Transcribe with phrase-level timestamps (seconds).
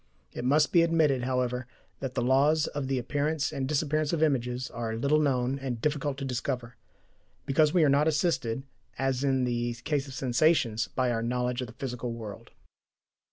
[0.33, 1.67] It must be admitted, however,
[1.99, 6.17] that the laws of the appearance and disappearance of images are little known and difficult
[6.17, 6.75] to discover,
[7.45, 8.63] because we are not assisted,
[8.97, 12.49] as in the case of sensations, by our knowledge of the physical world.